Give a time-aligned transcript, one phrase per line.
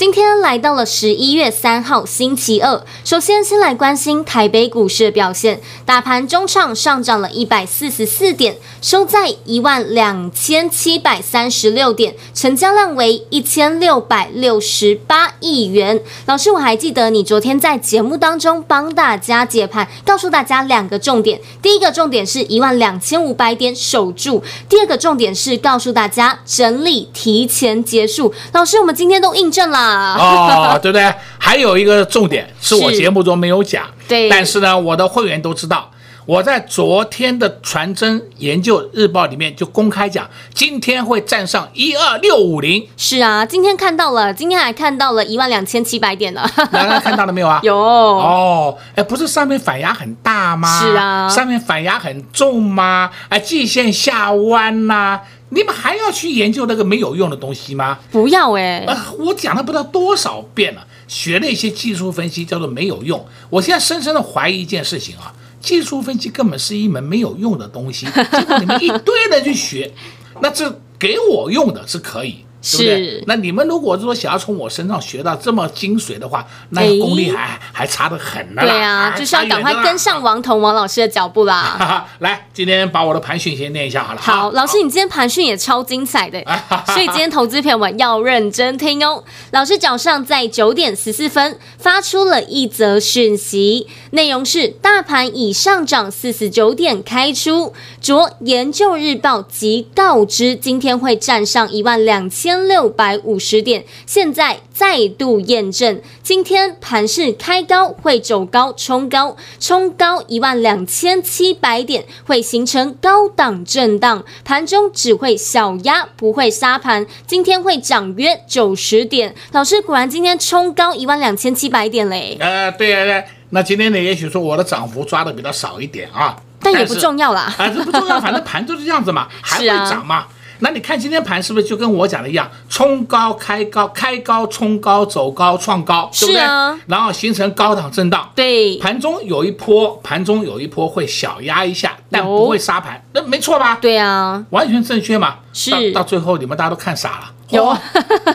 [0.00, 16.00] 今天来到了十一月三号星期二，首先先来关心台北股市的表现，大盘中场上涨了一百四十四点，收在一万两千七百三十六点，成交量为一千六百六十八亿元。
[16.24, 28.32] 老师，我还记得你昨天在节目当中帮大家解盘，告诉大家两个重点，第一个重点是一万两千五百点守住，第二个重点是告诉大家整理提前结束。
[28.52, 29.89] 老师，我们今天都印证了。
[29.90, 31.12] 哦，对不对？
[31.38, 35.90] 还有一个重点是我节目中没有讲，对，但是呢，我的会员都知道，
[36.26, 42.86] 我在昨天的传真研究日报里面就公开讲，今天会站上一二六五零。
[42.96, 46.48] 是啊，今天看到了，今天还看到了一万两千七百点呢。
[46.70, 47.60] 大家看到了没有啊？
[47.64, 50.80] 有哦，哎，不是上面反压很大吗？
[50.80, 53.10] 是啊，上面反压很重吗？
[53.28, 55.20] 哎，季线下弯呐、啊。
[55.52, 57.98] 你们还要去研究那个没有用的东西吗？
[58.12, 58.84] 不要哎、欸！
[58.86, 63.26] 呃，我讲了不知道多少遍了，学了一些技术分析叫做没有用。
[63.48, 69.92] 我现在深深的怀疑一件事情啊，技术分析根本是一门没有用的东西， 结果你们一堆人去学，
[70.40, 72.44] 那这给我用的是可以。
[72.62, 73.24] 是对不对？
[73.26, 78.62] 那你们如果说想要从我身上学到这么精髓的话，那个功力还、哎、还差得很呢。
[78.62, 81.76] 对啊，就是要赶快跟上王彤王老师的脚步啦。
[81.80, 84.20] 哈哈，来，今天把我的盘讯先念一下好了。
[84.20, 86.42] 好，老师，你今天盘讯也超精彩的，
[86.92, 89.24] 所以今天投资朋友们要认真听哦。
[89.52, 102.49] 老师早上在九点十四分发出了一则讯息，内容是：大盘已上涨四十九点开出，着研究日报即告知今天会站上一万两千。
[102.50, 119.32] 千六百五十点，现在再度验证，今天盘势开高会走高冲高，冲高一万两千七百点会形成高档震荡，盘中只会小压不会杀盘，今天会涨约九十点。
[119.52, 122.36] 老师果然今天冲高一万两千七百点嘞。
[122.40, 130.26] 呃，对啊，对，那今天呢，也许说我的涨幅抓的比较少一点啊，但也不重要啦，啊，这不重要，反正盘就是这样子嘛， 还会涨嘛。
[130.60, 136.40] 那你看今天盘是不是就跟我讲的一样，冲高开高，开高冲高，走高创高，对不对？
[136.40, 138.30] 啊、然后形成高档震荡。
[138.34, 143.78] 对，盘中有一波，盘中有一波会小压一下，但不会杀盘，那没错吧？
[143.80, 145.36] 对啊，完全正确嘛。
[145.52, 147.32] 是到到最后你们大家都看傻了。
[147.50, 147.76] 有，哦、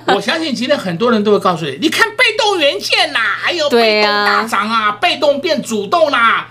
[0.07, 6.47] 我相信今天很多人都会告诉你，你看被动元件呐，还有被动大涨啊，啊被动变主动啦。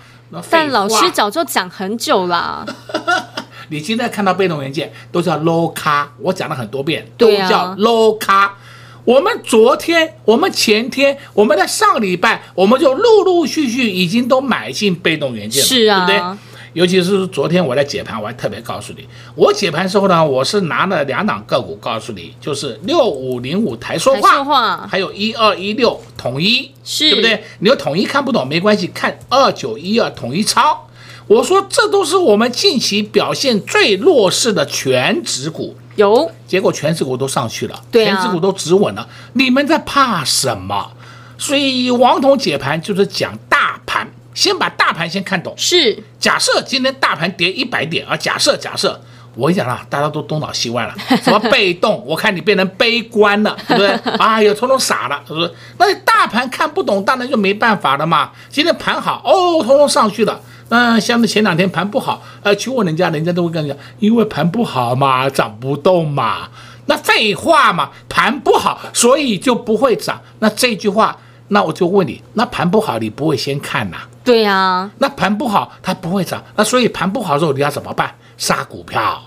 [0.51, 2.67] 但老师早就讲很久了。
[3.69, 8.45] 你现在看到被动元件都叫 low 咖，我讲了很多遍，都叫 low 咖。
[8.45, 8.59] 啊、
[9.05, 16.39] 我们昨天、我们前天、我们在上礼拜，我们就陆陆续续已经都买进被动元件了，是啊，对不对？
[16.75, 27.45] 尤其是昨天我在解盘，我还特别告诉你，我解盘时候呢，我是拿了两档个股告诉你，就是六五零五台说话，还有一二一六统一，是对不对？
[27.61, 30.84] 你要统一看不懂没关系，看二九一二统一超。
[31.27, 40.93] 我说这都是我们近期表现最弱势的全指股，有结果全指股都上去了，对啊，权值股都止稳了，你们在怕什么？
[41.39, 45.55] 所以王彤解盘就是讲大盘，先把大盘先看懂。
[45.57, 49.01] 是，假设今天大盘跌一百点啊，假设假设，
[49.35, 53.89] 我跟你讲了，大家都东倒西歪了，什么被动， 我看你变成悲观了，对不对？
[54.21, 55.51] 哎呀，统统傻了，是不是？
[55.79, 58.31] 那你大盘看不懂，当然就没办法了嘛。
[58.51, 60.41] 今天盘好，哦，统统上去了。
[60.69, 66.49] 嗯，像是前两天盘不好，呃，去问人家，人家都会跟你讲，因为盘不好嘛，涨不动嘛。
[66.87, 70.21] 那废话嘛，盘不好，所以就不会涨。
[70.41, 71.17] 那这句话，
[71.49, 73.99] 那我就问你，那盘不好，你不会先看呐？
[74.25, 74.91] 对呀。
[74.99, 76.43] 那盘不好，它不会涨。
[76.57, 78.15] 那所以盘不好的时候，你要怎么办？
[78.37, 79.23] 杀股票？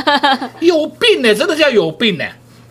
[0.60, 2.24] 有病呢，真的叫有病呢。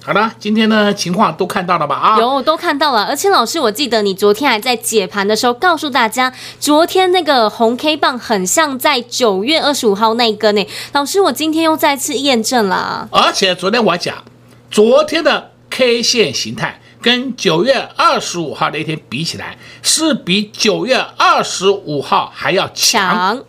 [0.05, 1.95] 好的，今天呢情况都看到了吧？
[1.95, 10.63] 啊，有都看到了，而且老师，我记得你昨天还在解盘的时候告诉大家，昨天那个红 K 棒很像在九月二十五号那一根呢。
[10.93, 13.09] 老师，我今天又再次验证了。
[13.11, 14.23] 而且昨天我讲，
[14.69, 23.43] 昨天的 K 线形态跟九月二十五号那天比起来，是比九月二十五号还要强，强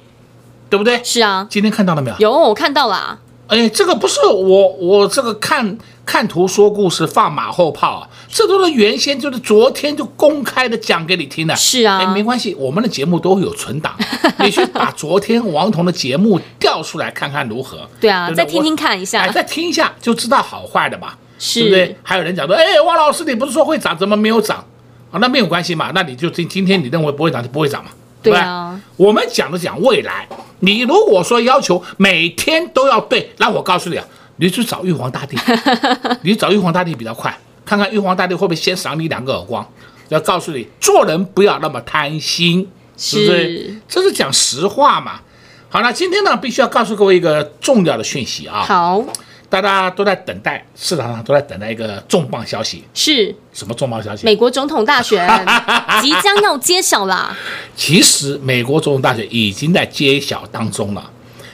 [0.71, 1.05] 对不对？
[1.05, 2.17] 是啊，今天看到了没有？
[2.21, 3.19] 有，我看到了。
[3.49, 11.55] 哎，这个不是我，我这个看看图说故事放马后炮啊，这都是原先就是昨天就公开的讲给你听的。
[11.57, 13.93] 是啊，哎，没关系，我们的节目都会有存档，
[14.39, 17.87] 你去把昨天王彤的节目调出来看看如何？
[18.01, 21.97] 对啊，对对再听听看一下，哎，再听一下就知道好坏的嘛，是对不对？
[22.05, 24.65] 还有人讲说，哎，王老师，你不是说会涨，怎么没有涨？
[25.11, 27.91] 啊，那没有关系嘛，那你就今今天你认为不会涨就不会涨嘛。
[28.23, 30.29] 对啊，我们讲的讲未来。
[30.61, 34.05] 你如果说要求每天都要对，那我告诉你啊，
[34.37, 35.37] 你去找玉皇大帝，
[36.23, 39.67] 你找玉皇大帝比较快，看看玉皇大帝会不会先赏你两个耳光。
[40.09, 43.75] 要告诉你，做人不要那么贪心，是不是？
[43.89, 45.21] 这是讲实话嘛。
[45.69, 48.63] 好，那今天呢，必须要告诉各位一个重要的讯息啊。
[48.63, 49.05] 好。
[49.49, 54.25] 大家都在等待，市场上都在等待一个重磅消息，是什么重磅消息？
[54.27, 55.25] 美国总统大选
[56.03, 57.35] 即将要揭晓啦。
[57.77, 61.11] 其实美国总统大选已经在揭晓当中了。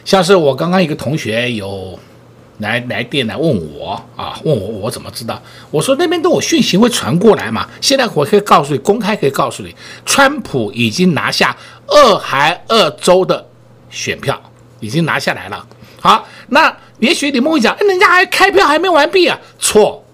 [0.07, 1.99] 像是我刚刚一个同学有
[2.59, 5.41] 来来电来问我啊，问我我怎么知道？
[5.71, 7.69] 我说那边都有讯息会传过来嘛。
[7.81, 9.75] 现在我可以告诉你，公开可以告诉你，
[10.07, 11.57] 川普已经拿下
[11.89, 13.47] 俄亥俄州的
[13.91, 14.41] 选票，
[14.81, 15.67] 已经拿下来了。
[16.01, 16.75] 好，那。
[16.99, 19.37] 也许你们会讲，人家还开票还没完毕啊？
[19.59, 20.05] 错，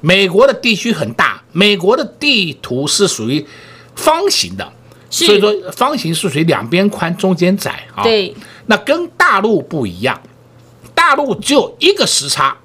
[0.00, 3.46] 美国的地区很大，美国的地图是属于
[3.94, 4.66] 方形的，
[5.10, 8.02] 所以说方形是属于两边宽中间窄啊。
[8.02, 8.34] 对，
[8.64, 10.18] 那跟大陆不一样，
[10.98, 12.56] 大陆只有一个时差，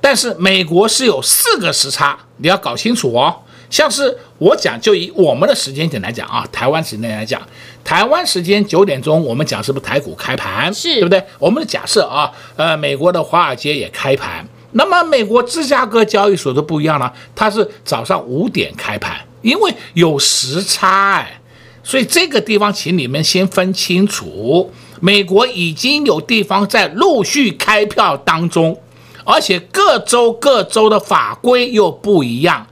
[0.00, 3.32] 但是美国是有四个时差，你要搞清楚哦。
[3.70, 7.40] 像是我讲，就以我们的时间点来讲啊，台湾时间来讲，
[7.84, 10.74] 台湾时间九点钟，我们讲是不是台股开盘？
[10.74, 11.22] 是，对不对？
[11.38, 21.40] 我们的假设啊，呃，美国的华尔街也开盘，那么美国芝加哥交易所都不一样了，它是早上五点开盘，因为有时差哎，
[21.84, 28.78] 所以这个地方请你们先分清楚，美国已经有地方在陆续开票当中，
[29.24, 32.66] 而且各州各州的法规又不一样。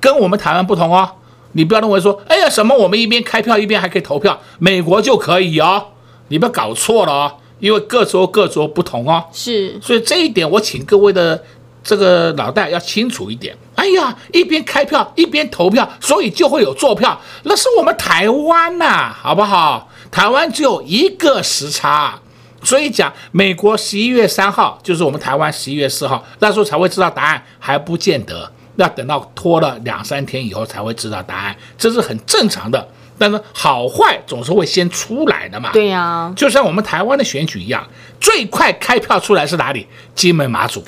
[0.00, 1.08] 跟我们台湾不同哦，
[1.52, 5.84] 你不要认为说，哎呀，什么我们一边开票一边还可以投票，美国就可以哦，
[6.28, 9.24] 你不要搞错了哦，因为各州各州不同哦。
[9.32, 11.44] 是，所以这一点我请各位的
[11.84, 13.56] 这个脑袋要清楚一点。
[13.74, 19.88] 哎呀，一边开票一边投票，所以就会有坐票，那是我们台湾呐，好不好？
[20.12, 22.20] 台湾只有一个时差，
[22.62, 28.52] 所以讲美国十一月三号就是我们台湾十一月四号，那时候才会知道答案，还不见得。
[28.76, 32.86] 要等到拖了两三天以后才会知道答案，这是很正常的。
[33.18, 35.70] 但是好坏总是会先出来的嘛。
[35.72, 37.86] 对呀、啊，就像我们台湾的选举一样，
[38.18, 39.86] 最快开票出来是哪里？
[40.14, 40.82] 金门马祖，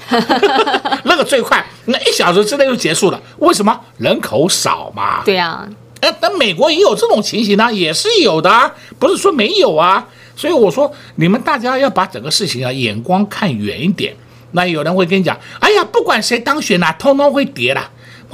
[1.05, 3.21] 那个最快，那一小时之内就结束了。
[3.38, 3.79] 为什么？
[3.99, 5.23] 人口少嘛。
[5.25, 5.69] 对呀、啊，
[6.05, 10.06] 哎，但美国也有这种情形呢，也是有的，不是说没有啊。
[10.37, 14.15] 所以我说，你们大家要把整个事情啊眼光看远一点。
[14.53, 17.91] 那有人会跟你讲，哎呀，不管谁当选啦，通通会跌啦，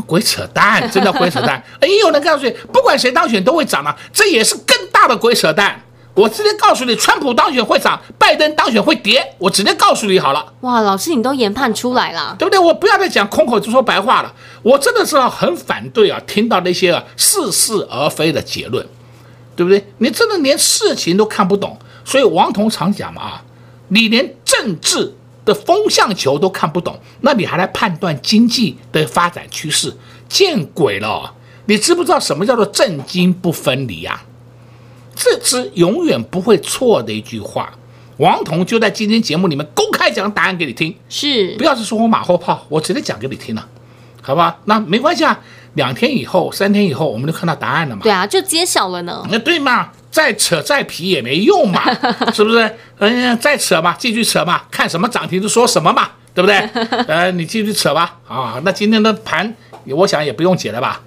[0.07, 1.63] 鬼扯淡，真的鬼扯淡。
[1.83, 5.81] 也， 有人告诉你，不管谁当选都会涨了，这也是更大的鬼扯淡。
[6.15, 10.53] 我直接告诉你，川普当选会涨，拜登当选会跌，我直接告诉你好了。
[10.61, 12.59] 哇，老师你都研判出来了，对不对？
[12.59, 18.87] 我不要再讲空口就说白话了，我真的是很反对啊，听到那些啊似是而非的结论，
[19.57, 19.85] 对不对？
[19.99, 23.45] 你真的连事情都看不懂，所以王彤常讲嘛啊，
[23.89, 25.15] 你连政治。
[25.43, 29.97] 的风向球都看不懂，那你还来判断经济的发展趋势？
[30.29, 31.33] 见鬼了！
[31.65, 34.21] 你知不知道什么叫做政经不分离呀？
[34.21, 34.30] 这
[35.43, 37.73] 是永远不会错的一句话。
[38.19, 43.67] 王彤就在今天节目里面公开讲答案给你听，是不要是说我马后炮，我直接讲给你听了，
[44.21, 44.59] 好吧？
[44.67, 45.41] 那没关系啊，
[45.75, 48.03] 两天以后、三天以后，我们就看到答案了嘛。
[48.03, 49.27] 对啊，就揭晓了呢。
[49.31, 49.91] 那对嘛？
[50.11, 51.83] 再扯再皮也没用嘛，
[52.35, 52.59] 是不是？
[52.99, 56.59] 嗯、呃，再扯嘛，继续扯嘛，看什么涨停就说什么嘛，对不对？
[57.07, 58.19] 呃， 你继续扯吧。
[58.29, 59.55] 啊，那今天的盘，
[59.87, 61.01] 我想也不用解了吧？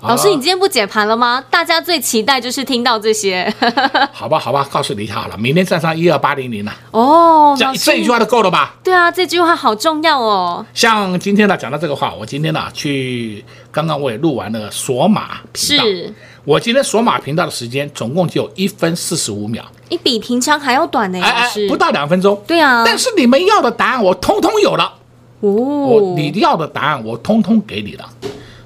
[0.00, 1.42] 老师，你今天不解盘了吗？
[1.50, 3.52] 大家最期待就是听到这些。
[4.12, 6.72] 好吧，好吧，告诉你一下好了，明天站上一二八零零了。
[6.92, 8.76] 哦，这这一句话就够了吧？
[8.84, 10.64] 对啊，这句话好重要哦。
[10.72, 15.84] 像今天呢讲到这个话，我今天呢去，刚刚我也录完了锁码频道。
[15.84, 16.14] 是。
[16.44, 22.40] 我今天锁码频道的时间总共只有一分四十五秒，你比平常还要短呢，哎，不到两分钟。
[22.46, 24.94] 对啊，但是你们要的答案我通通有了，
[25.40, 28.08] 哦，我你要的答案我通通给你了，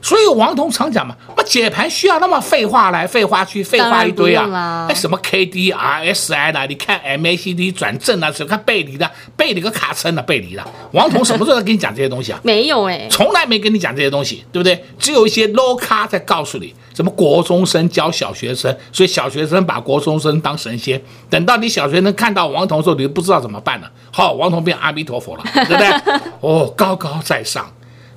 [0.02, 4.86] 所以王彤常讲嘛，那解盘需要那么废话来废话去，废话一堆啊！
[4.90, 10.64] 哎，什么 K D R S I 的，你看 M A C D 转正啊，什么看背离的，背离个卡称的背离的。
[10.90, 12.40] 王彤什么时候在跟你讲这些东西啊？
[12.44, 14.84] 没有哎，从来没跟你讲这些东西，对不对？
[14.98, 21.00] 只有一些 low 咖在告诉你，什么国中生教小学生，所以小学生把国中生当神仙。
[21.30, 23.88] 等到你小学生看到王彤的时候，你就不知道怎么办了。
[24.10, 25.88] 好，王彤变阿弥陀佛了，对不对？
[26.40, 27.72] 哦，高高在上。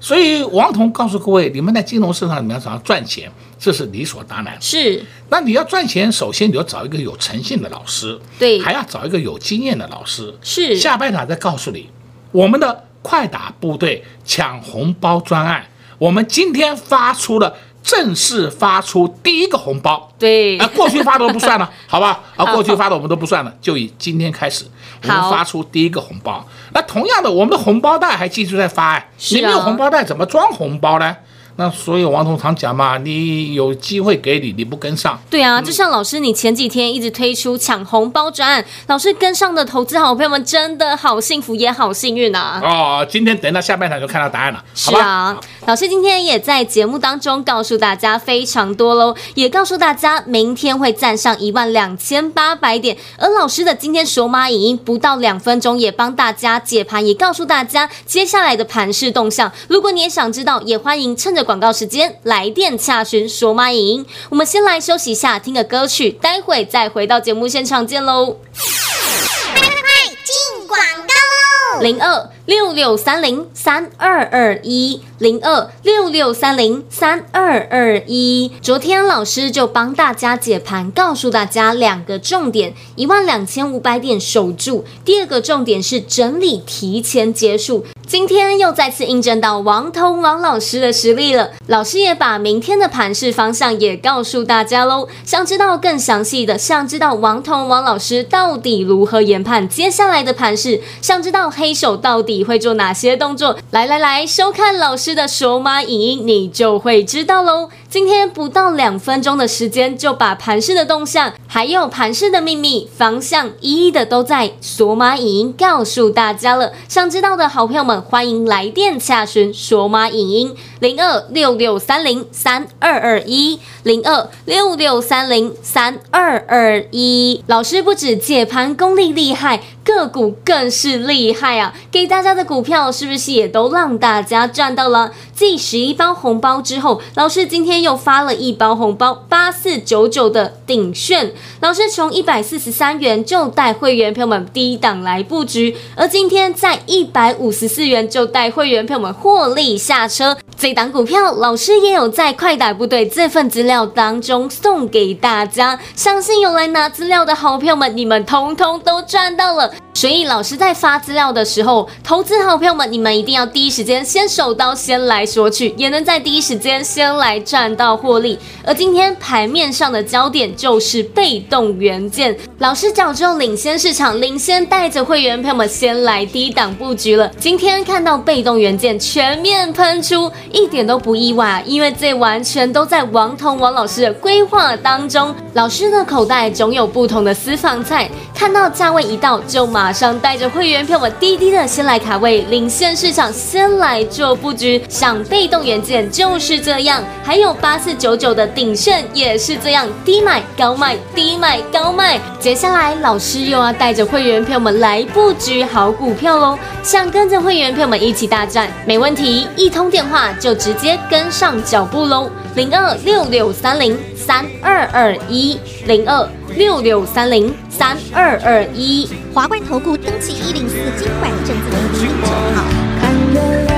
[0.06, 4.56] 所以王彤告诉各位，你们在金融市场里面想要赚钱，这是理所当然。
[4.62, 10.32] 是，那你要赚钱，首先你要找一个有诚信的老师，对，还要找一个有经验的老师。
[10.44, 11.90] 是，下半场再告诉你，
[12.32, 15.66] 我们的快打部队抢红包专案，
[15.98, 17.56] 我们今天发出了。
[17.86, 22.20] 正式发出第一个红包，对，啊，过去发的都不算了， 好吧？
[22.36, 24.66] 啊，过去发的我们都不算了，就以今天开始，
[25.04, 26.44] 我们发出第一个红包。
[26.74, 31.16] 那同样的，我们的红包袋还继续在发，哎，你没有红包袋怎么装红包呢？
[31.58, 35.18] 那所以王彤常讲嘛，你有机会给你，你不跟上。
[35.30, 42.60] 对啊，就像老师，你前几天一直推出抢红包专案，老师跟上的投资好朋友们真的好幸福也好幸运啊！
[42.62, 44.62] 哦，今天等到下半场就看到答案了。
[44.74, 59.50] 是啊，老师今天也在节目当中告诉大家非常多喽，也告诉大家明天会站上一万两千八百点，而老师的今天手马影音不到两分钟也帮大家解盘，也告诉大家接下来的盘势动向。
[59.70, 61.45] 如果你也想知道，也欢迎趁着。
[61.46, 64.06] 广告时间，来电洽询索马影音。
[64.30, 68.26] 我们先来休息一下，听个歌曲，待会再回到节目现场见喽。
[68.26, 71.82] 快快快，进广告喽！
[71.82, 75.02] 零二六六三零三二二一。
[75.20, 87.86] 零二六六三零三二二一，昨天老师就帮大家解盘，告诉大家两个重点：一万两千五百点守住；第二个重点是整理提前结束。
[88.06, 91.52] 今天又再次印证到王彤王老师的实力了。
[91.68, 95.08] 老师也把明天的盘势方向也告诉大家喽。
[95.24, 105.16] 想知道更详细的，想知道王彤王老师到底如何研判接下来的盘势，想知道黑手到底你会做哪些动作，来来来，收看老师。
[105.16, 107.70] 的手码影音，你就会知道喽。
[107.96, 116.74] 今天不到两分钟的时间，就把盘势的动向，还有盘势的秘密方向，一一的都在索马影音告诉大家了。
[116.90, 127.42] 想知道的好朋友们，欢迎来电洽询索马影音零二六六三零三二二一零二六六三零三二二一。
[127.48, 131.74] 老师不止解盘功力厉害，个股更是厉害啊！
[131.90, 135.14] 给大家的股票是不是也都让大家赚到了？
[135.36, 141.34] 继十一包红包之后，老师今天又发了一包红包，八四九九的鼎炫。
[141.60, 150.38] 老师从一百四十三元就带会员朋友们低档来布局，而今天在一百五十四元就带会员朋友们获利下车。
[150.58, 159.74] 这档股票，老师也有在快打部队这份资料当中送给大家，相信有来拿资料的好朋友们，你们通通都赚到了。
[159.96, 168.38] 所以老师在发资料的时候，投资好朋友们，你们一定要第一时间先手刀先来索取，也能在第一时间先来赚到获利。
[168.66, 177.32] 而今天盘面上的焦点就是被动元件，老师早就领先市场，领先带着会员朋友们先来低档布局了。
[177.40, 180.30] 今天看到被动元件全面喷出。
[180.52, 185.34] 一点都不意外，因为这完全都在王彤王老师的规划当中。
[185.54, 194.84] 老师的口袋总有不同的私房菜，看到价位一到，就马马上带着会员票们滴滴的先来卡位，领先市场，先来做布局。
[194.90, 202.20] 像被动元件就是这样，还有八四九九的鼎盛也是这样，低买高卖，低买高卖。
[202.40, 210.34] 接下来老师又要带着会员票们来布局好股票喽，想跟着会员票们一起大战，没问题，一通电话。
[210.40, 213.96] 就直接跟上脚步喽，零二六六三零
[214.26, 216.28] 三二二一，零二
[216.58, 222.64] 六六三零三二二一，华冠投顾登记一零四金管证字第零九号。
[223.00, 223.78] 看月亮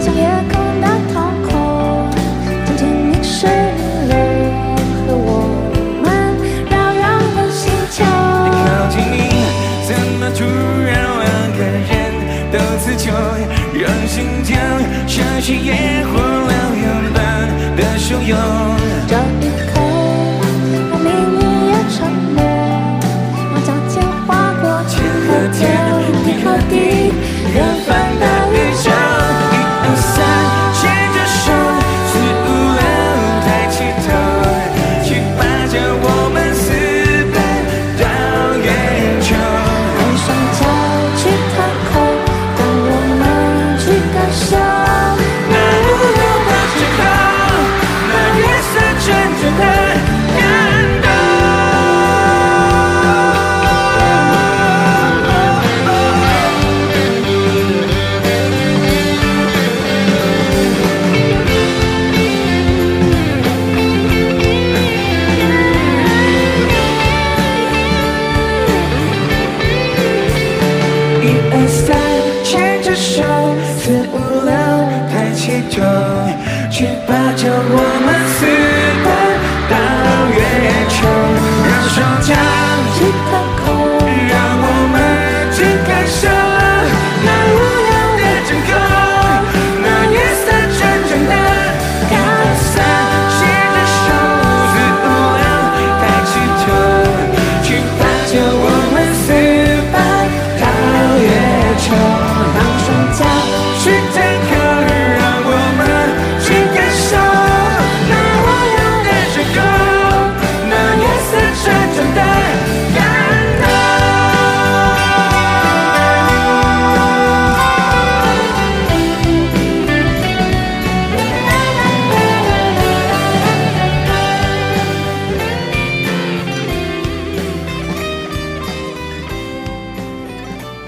[0.00, 0.66] 像夜空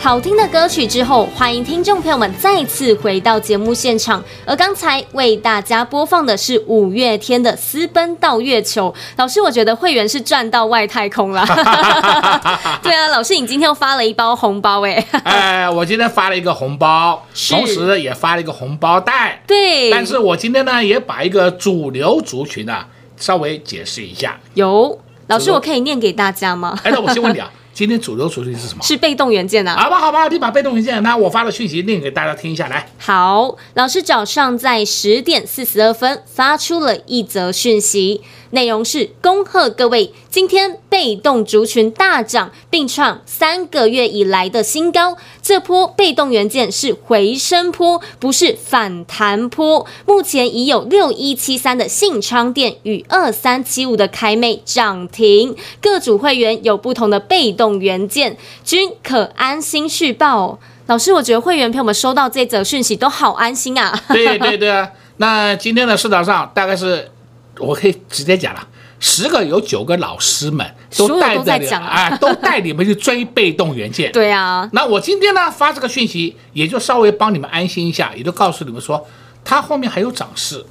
[0.08, 4.24] 好听的歌曲之后，欢迎听众朋友们再次回到节目现场。
[4.46, 8.90] 而刚才为大家播放的是五月天的《私奔到月球》。
[9.18, 11.44] 老师，我觉得会员是赚到外太空了。
[12.82, 15.06] 对啊，老师，你今天又发了一包红包哎。
[15.24, 19.42] 哎，我今天发了一个红包，同时也发了一个红包袋。
[19.46, 22.86] 对，但是我今天呢，也把一个主流族群啊
[23.18, 24.40] 稍微解释一下。
[24.54, 26.78] 有老师，我可以念给大家吗？
[26.82, 28.82] 哎，那我先问你啊， 今天主流族群是什么？
[28.82, 29.76] 是被动元件啊。
[29.76, 32.90] 好吧，好吧，你把被动元件，那我发的讯息念给大家听一下来。
[32.98, 38.20] 好，老师早上在十点四十二分发出了一则讯息，
[38.50, 45.16] 内容是恭贺各位，今天被动族群大涨，并创三个月以来的新高。
[45.42, 49.86] 这波被动元件是回升波，不是反弹波。
[50.06, 60.58] 目前已有六一七三的信昌电与二三七五的凯美涨停，各组会员有不同的被动元件，均可安心续报。
[60.86, 63.92] 老师，我觉得会员朋友们收到这则讯息都好安心啊！
[64.08, 67.10] 对对对啊，那今天的市场上大概是，
[67.58, 68.66] 我可以直接讲了，
[69.00, 70.66] 十个有九个老师们
[70.96, 74.10] 都带着你啊啊，都带你们去追被动元件。
[74.12, 79.06] 对啊，那我今天呢发这个讯息，也就稍微帮你们安心一下，也就告诉你们说，
[79.44, 80.64] 它后面还有涨势。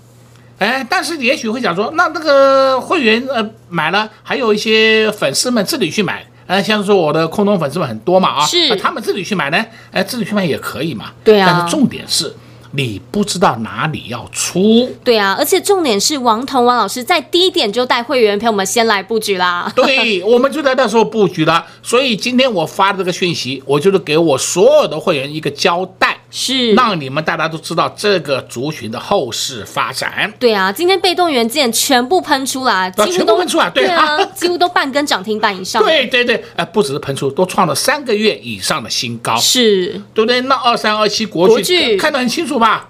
[0.59, 6.25] 哎，但是也许会讲说，那那个会员呃买了，还有一些粉丝们自己去买。
[6.47, 11.11] 呃，像是说我的空中粉丝们很多嘛啊，是那他们自己去买呢，哎，自己去买也可以嘛。
[11.23, 12.33] 对啊但是重点是，
[12.71, 14.89] 你不知道哪里要出。
[15.03, 19.71] 对啊，而且重点是王彤王老师在低点就带会员朋友们先来布局啦。
[19.75, 21.65] 对， 我们就在那时候布局了。
[21.81, 30.31] 所以今天我发的这个讯息，我就是给我所有的会员一个交代，是，让你们大家都知道这个族群的后市发展。
[30.37, 35.81] 对啊，今天被动元件全部喷出来，几乎全部都喷出来对啊，几乎都半根涨停板以上。
[35.83, 40.39] 对对对，呃，不只是喷出，都创了三个月以上的新高，是对不对？
[40.41, 41.57] 那二三二七国国
[41.97, 42.87] 看得很清楚吧？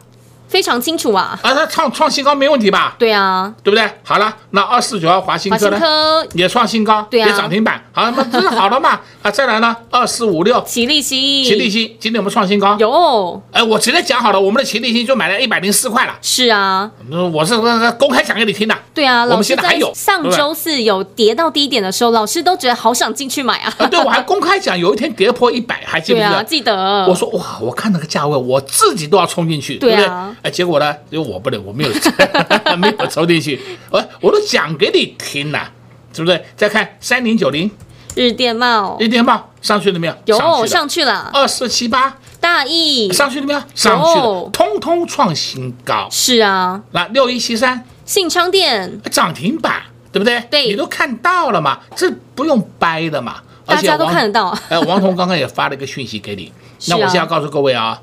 [0.48, 1.38] 非常清楚啊。
[1.42, 2.96] 啊，它创创新高没问题吧？
[2.98, 3.90] 对啊，对不对？
[4.04, 5.80] 好了，那二四九二华新科呢？
[5.80, 7.84] 科、也创新高，对啊也涨停板。
[7.92, 9.00] 好，那这是好了嘛？
[9.22, 12.76] 啊，再来呢，二四五六齐立新，齐立新，今天我们创新高。
[12.80, 16.14] 有，哎，我直接讲好了，我们的齐立新就买了一百零四块了。
[16.22, 18.76] 是啊，嗯我是呃公开讲给你听的。
[18.94, 23.74] 对啊，我老师在们现在还有上周四有跌到低点的时候，老师都觉得好想进去买啊。
[23.78, 26.44] 啊，对，我还公开讲，有一天跌破一百，还记不记得？
[26.44, 27.06] 记得。
[27.08, 30.37] 我说哇，我看那个价位，我自己都要冲进去，对啊不对？
[30.42, 31.90] 哎，结果呢，因为我不能，我没有
[32.78, 35.72] 没有抽进去，我我都讲给你听了，
[36.14, 36.44] 是不是？
[36.56, 37.70] 再看三零九零。
[38.16, 40.16] 日电茂日电报上去了没有？
[40.26, 41.30] 有上去了。
[41.34, 42.18] 二四七八。
[42.40, 43.12] 大意。
[43.14, 43.62] 上去了没有？
[43.76, 46.08] 上去了，通通创新高。
[46.12, 47.86] 是啊，那六一七三。
[48.06, 50.40] 信昌电涨停板，对不对？
[50.50, 50.68] 对。
[50.68, 53.42] 你都看到了嘛，这不用掰的嘛。
[53.66, 54.58] 大家都看得到。
[54.70, 56.52] 哎，王彤刚刚也发了一个讯息给你，
[56.88, 58.02] 那我现在要告诉各位啊，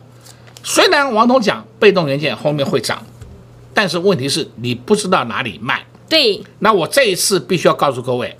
[0.65, 3.01] 虽然王彤讲被动元件后面会涨，
[3.75, 5.85] 但是问题是你不知道哪里卖。
[6.09, 8.35] 对，那我这一次必须要告诉各位，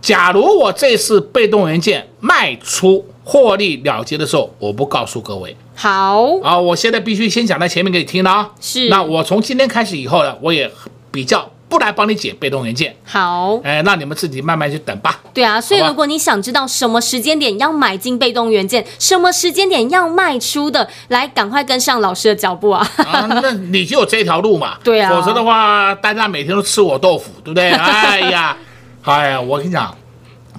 [0.00, 8.50] 假如我这次被动元件卖出获利了结的时候，我不告诉各位好，啊，我现在必须先讲在前面给你听了啊。
[8.60, 10.70] 是那我从今天开始以后呢，我也
[11.10, 15.20] 比较不来帮你解被动元件，好，哎，那你们自己慢慢去等吧。
[15.32, 22.88] 对啊，所以如果你想知道什么时间点要买进被动元件，什么时间点要卖出的，来赶快跟上老师的脚步啊！
[22.98, 24.76] 啊，那你就有这条路嘛。
[24.84, 27.70] 对啊否则的话，大家每天都吃我豆腐，对不对？
[27.72, 28.56] 哎呀，
[29.02, 29.92] 哎呀，我跟你讲，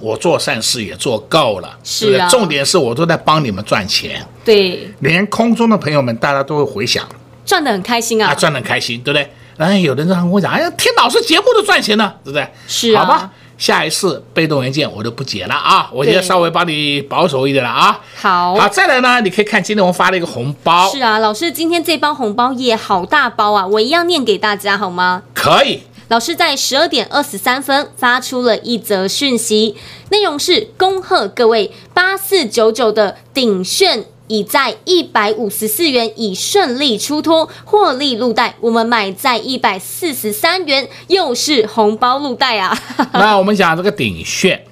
[0.00, 7.08] 我做善事也做够了，是啊重点是我都在帮你们赚钱，对，连空中的朋友们大家都会回想，
[7.46, 8.32] 赚得很开心啊！
[8.32, 9.30] 啊，赚得很开心，对不对？
[9.58, 12.46] 哎，有的人跟我讲，哎呀，听老师节目都赚钱呢，对不对？
[12.68, 17.98] 是啊好吧，下一次被动元件我就不解了啊，我现在稍微帮你保守一点了啊。
[18.16, 20.90] 好，好，再来呢，你可以看今天我们发了一个红包。
[20.90, 25.22] 是啊，老师今天这包红包也好大包啊，我一样念给大家好吗？
[25.32, 25.80] 可以。
[26.08, 29.74] 老师在十二点二十三分发出了一则讯息，
[30.10, 42.76] 内容是恭贺各位八四九九的鼎炫已在一百五十四元已顺利出脱获利入袋，我们买在一百四十三元，又是红包入袋啊！
[43.12, 44.64] 那我们讲这个顶炫。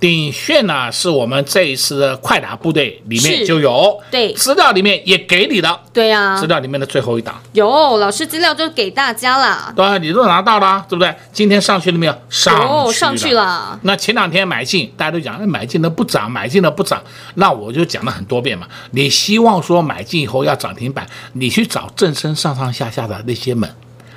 [0.00, 11.12] 鼎炫呢，是我们这一次的快打部队里面就有，对，资料里面也给你的，对呀、啊，资料里面的最后一档有，老师资料就给大家了，对、啊，你都拿到了，对不对？
[11.32, 12.14] 今天上去了没有？
[12.30, 13.80] 上去了，上去了。
[13.82, 17.02] 那前两天买进，大家都讲，哎，买进的不涨，买进的不涨，
[17.34, 18.68] 那我就讲了很多遍嘛。
[18.92, 23.68] 你希望说买进以后要涨停板，你去找正身上上下下的那些们，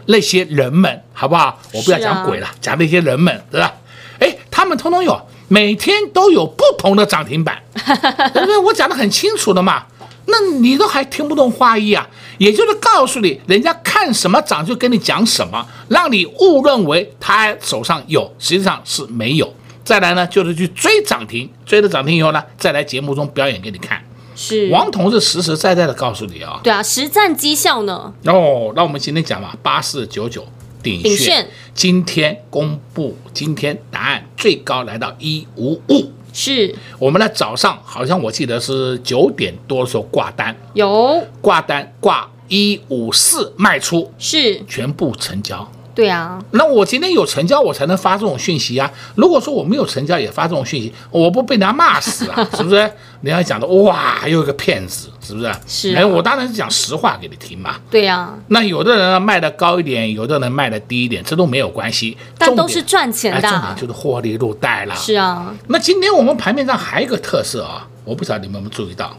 [0.06, 1.58] 那些人们，好不好？
[1.74, 3.74] 我不要讲鬼了，啊、讲那些人们，对吧？
[4.20, 5.20] 哎，他们通通有。
[5.52, 8.58] 每天都有不同的涨停板， 对不对？
[8.58, 9.84] 我讲的很清楚的嘛，
[10.28, 12.08] 那你都还听不懂话意啊？
[12.38, 19.54] 也就是告诉你，人家看什么涨就跟你讲什么，让你误认为他手上有，实际上是没有。
[19.84, 24.02] 再来呢，就是去追涨停，追了涨停以后呢，再来节目中表演给你看。
[24.34, 28.14] 是王彤是实实在在的告诉你啊，对啊，实战绩效呢？
[28.26, 30.48] 哦，那我们今天讲嘛，八四九九。
[30.84, 36.76] 鼎炫今天公布，今天答案最高来到一五五，是。
[36.98, 41.24] 我们呢早上好像我记得是九点多的时候挂单，有。
[41.42, 44.62] 挂单挂一五四卖出，是。
[44.68, 45.72] 全部成交。
[45.94, 48.90] 对啊，那我今天有成交，我才能发这种讯息啊。
[49.16, 52.48] 如果说我没有成交也发这种讯息，我不被人家骂死啊？
[52.56, 52.76] 是不是？
[53.22, 55.52] 人家讲的哇，又一个骗子，是不是？
[55.68, 56.00] 是、啊。
[56.00, 57.76] 哎，我当然是讲实话给你听嘛。
[57.90, 58.34] 对呀、啊。
[58.48, 62.18] 那有的人卖的高一点，有的人卖的低一点，这都没有关系。
[62.38, 63.42] 但都是赚钱的。
[63.42, 64.96] 重点就是获利入袋了。
[64.96, 65.54] 是啊。
[65.68, 69.16] 那今天我们盘面上还有一个特色啊，我不知道你们有没有注意到，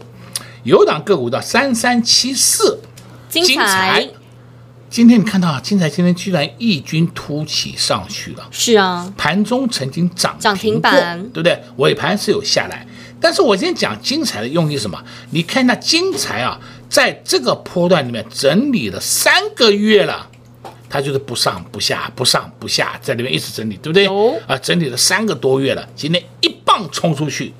[0.63, 2.79] 有档个股叫三三七四，
[3.29, 4.09] 精彩。
[4.93, 8.47] 今天你看到啊，金财，今天居然异军突起上去了。
[8.51, 11.59] 是啊，盘中曾经涨涨停板，对不对？
[11.77, 12.85] 尾盘是有下来，
[13.19, 15.03] 但是我今天讲精彩的用意是什么？
[15.31, 20.29] 你看那金财啊，在这个波段里面整理了三个月了，
[20.87, 24.03] 它就是不上不下，不上不下，在里面一直整理，对不对？
[24.03, 27.51] 有啊，整理了三个多月了，今天一棒冲出去。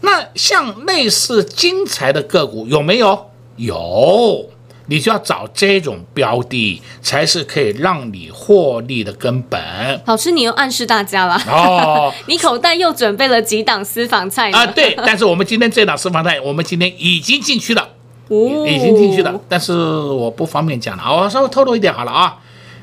[0.00, 3.30] 那像类似金财的个股有没有？
[3.56, 4.48] 有。
[4.88, 9.60] 你就要找这种标的，才是可以让你获利的根本。
[10.06, 14.66] 老师，你又暗示大家了哦， 你口袋又准备了几档私房菜啊？
[14.66, 17.88] 对，但是我们今天这档私房菜，我们今天已经进去了，
[18.28, 22.38] 哦，已经进去了，但是我不方便讲了，我稍微透露一点好了啊，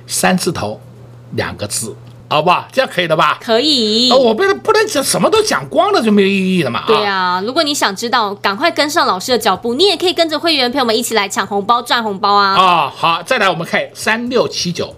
[0.08, 0.80] 三字头，
[1.32, 1.96] 两个字。
[2.28, 3.38] 好不好，这样可以的吧？
[3.42, 4.10] 可以。
[4.12, 6.84] 哦我不能不能讲什么都讲光了就没有意义了嘛？
[6.88, 12.56] 对啊，如果你想知道，赶快跟上老师的脚步，你也可以跟着会员朋友们一起来抢红包赚红包啊！
[12.56, 14.96] 啊，好，再来我们看三六七九，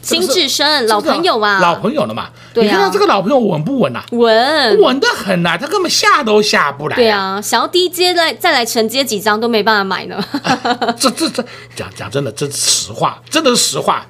[0.00, 2.28] 新至升老朋友啊，老朋友了嘛？
[2.54, 4.02] 对啊，你看看这个老朋友稳不稳呐？
[4.12, 6.96] 稳，稳得很呐，他根本下都下不来。
[6.96, 10.22] 对啊，想要低接再再来承接几张都没办法买呢。
[10.96, 14.06] 这这这讲讲真的，这是实话，真的是实话。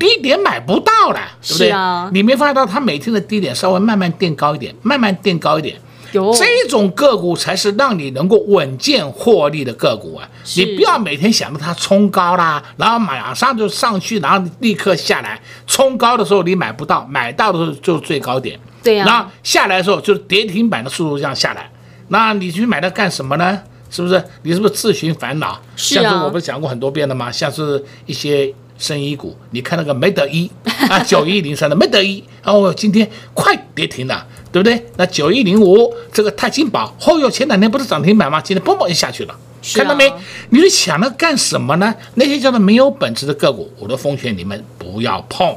[0.00, 1.70] 低点买不到了，对不对？
[1.70, 5.76] 啊、你没发现到它每天的低点稍微慢慢垫高一点，慢慢垫高一点。
[6.12, 10.28] 有这种个股才是让你能够稳健获利的个股啊！
[10.56, 15.40] 你不要每天想着它冲高啦，然后马上就上去，然后立刻下来。
[15.68, 18.58] 冲高的时候你买不到，买到的时候就是最高点。
[18.82, 19.06] 对呀、啊。
[19.06, 21.70] 然后下来的时候就是跌停板的速度这样下来，
[22.08, 23.60] 那你去买它干什么呢？
[23.88, 24.20] 是不是？
[24.42, 25.60] 你是不是自寻烦恼？
[25.76, 26.02] 是啊。
[26.02, 27.30] 像是我不是讲过很多遍了吗？
[27.30, 28.52] 像是一些。
[28.80, 30.50] 生医股，你看那个没得一
[30.88, 34.84] 啊， 九一零三的没得一，哦，今天快跌停了，对不对？
[34.96, 38.40] 那九一零五这个泰金宝，哦哟，前两天不是涨停板吗？
[38.40, 39.38] 今天嘣嘣就下去了，啊、
[39.74, 40.10] 看到没？
[40.48, 41.94] 你是想那干什么呢？
[42.14, 45.54] 那些叫做没有本质的个股，我都奉劝你们不要碰。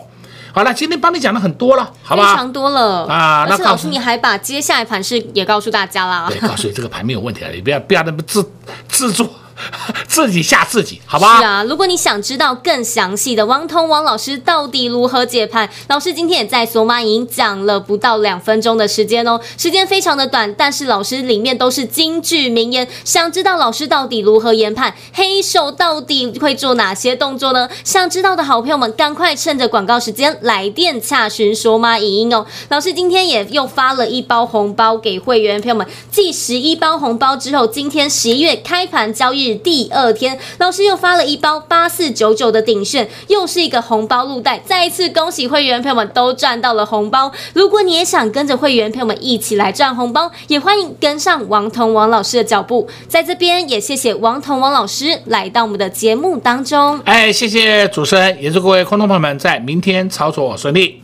[0.51, 2.33] 好了，今天帮你讲的很多了，好吧？
[2.33, 3.47] 非常多了啊！
[3.49, 6.27] 那老师，你还把接下来盘势也告诉大家了。
[6.29, 8.47] 对，告诉你这个盘没有问题了，你不要不要那么自
[8.89, 9.27] 自作。
[10.07, 11.39] 自己吓自己，好吧？
[11.39, 22.87] 是啊，如果你想知道更详细的王通王老师到底如何解盘，老师今天也在索马影音讲了不到两分钟的时间哦，时间非常的短，但是老师里面都是金句名言。
[23.03, 27.69] 想知道老师到底如何研判，黑手到底会做哪些动作呢？
[27.83, 32.45] 想知道的好朋友们，赶快趁着广告时间来电洽询索马影音哦。
[32.69, 39.55] 老师今天也又发了一包红包给会员朋友们，继十一包红包之后，今天十一月开盘交易日。
[39.55, 44.61] 第二天，老师又发了一包八四九九的鼎炫，又是一个红包入袋。
[44.65, 47.31] 再一次恭喜会员朋友们都赚到了红包。
[47.53, 52.87] 如果你也想跟着会员朋友们一起来赚红包，也欢迎跟上王彤王老师的脚步。
[53.07, 56.99] 在这边也谢谢王彤王老师来到我们的节目当中。
[57.05, 61.01] 哎，谢谢主持人，也祝各位观众朋友们在明天操作顺利。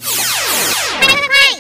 [1.02, 1.10] 快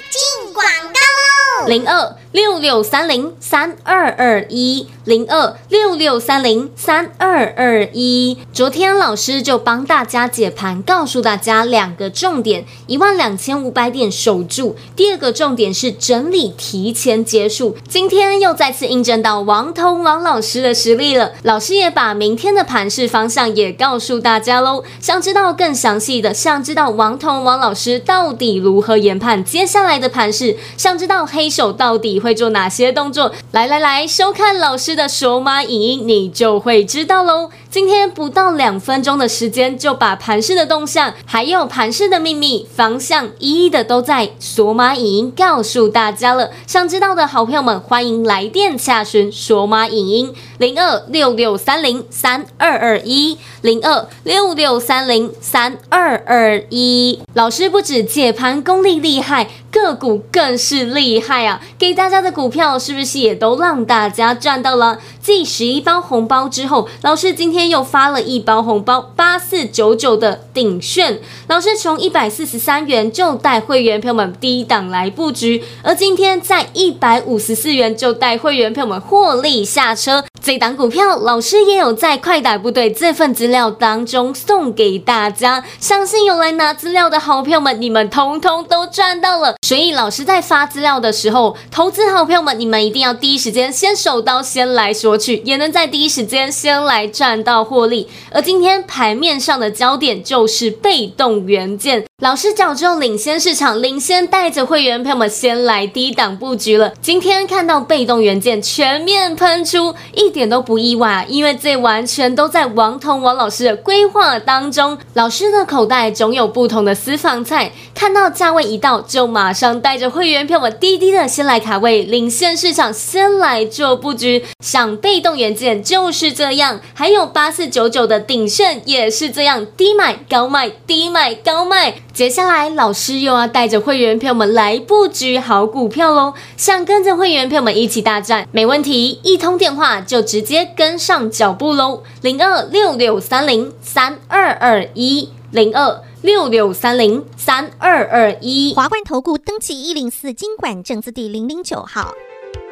[0.09, 8.37] 进广告喽零二六六三零三二二一零二六六三零三二二一。
[8.53, 17.75] 昨天老师就帮大家解盘，告诉大家两个重点：一万两千五百点守住；第二个重点是整理提前结束。
[17.87, 21.31] 今天又再次印证到王彤王老师的实力了。
[21.41, 24.83] 老师也把明天的盘势方向也告诉大家喽。
[24.99, 33.31] 想知道更详细的，想知道王彤王老师到底如何研判接下来的盘势，想知道黑手到底会做哪些动作？
[33.51, 37.49] 来来来，收看老师的手马影音，你就会知道喽。
[37.71, 46.49] 今天不到两分钟的时间，就把盘势的动向，还有盘势的秘密方向，一一的都在索马影音告诉大家了。
[46.65, 57.19] 想知道的好朋友们，欢迎来电洽询索马影音零二六六三零三二二一零二六六三零三二二一。
[57.35, 59.47] 老师不止解盘功力厉害。
[59.71, 61.61] 个股更是厉害啊！
[61.77, 64.97] 给大家的股票是不是也都让大家赚到了？
[65.29, 71.19] 第十一包红包之后，老师今天又发了一包红包，八四九九的鼎炫。
[71.45, 80.23] 老师从一百四十三元就带会员朋友们低档来布局，而今天在一百五十四元就带会员朋友们获利下车。
[80.41, 85.63] 这档股票，老师也有在快打部队这份资料当中送给大家。
[85.79, 89.55] 相信有来拿资料的好朋友们，你们通通都赚到了。
[89.65, 98.07] 所以老师在发资料的时候，投资好朋友们，你们一定要第一时间先手刀先来索取，也能在第一时间先来赚到获利。
[98.31, 102.05] 而今天盘面上的焦点就是被动元件。
[102.21, 106.93] 老师早就领先市场，领先带着会员朋友们先来低档布局了。
[107.01, 114.95] 今天看到被动元件全面喷出，一一点都不意外，因为这完全都在王彤王老师的规划当中。
[115.15, 124.45] 老师的口袋总有不同的私房菜，看到价位一到，就马上带着会员朋友们低低的先来卡位，领先市场先来做布局。
[124.63, 131.95] 想被动元件就是这样，还有八四九九的鼎炫也是这样，低买高卖，低买高卖。
[132.19, 136.33] 接下来，老师又要带着会员朋友们来布局好股票喽！
[136.57, 142.03] 想跟着会员朋友们一起大战，没问题，一通电话就直接跟上脚步喽！
[142.21, 152.13] 零二六六三零三二二一，零二六六三零三二二一，华冠投顾登记一零四金管证字第零零九号。